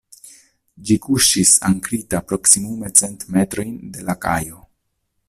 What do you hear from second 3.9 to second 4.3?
de la